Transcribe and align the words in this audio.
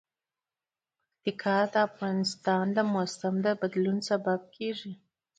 پکتیکا 1.23 1.57
د 1.73 1.75
افغانستان 1.89 2.65
د 2.77 2.79
موسم 2.93 3.33
د 3.45 3.47
بدلون 3.61 3.97
سبب 4.09 4.39
کېږي. 4.55 4.93